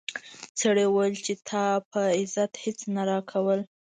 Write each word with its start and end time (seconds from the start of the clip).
سړي 0.61 0.85
وویل 0.87 1.15
چې 1.25 1.33
تا 1.47 1.65
په 1.91 2.01
عزت 2.19 2.51
هیڅ 2.63 2.79
نه 2.95 3.03
راکول. 3.09 3.59